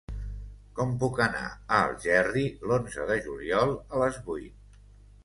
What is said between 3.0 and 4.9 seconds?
de juliol a les vuit?